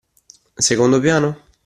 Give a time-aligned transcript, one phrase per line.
[0.57, 1.37] Secondo piano?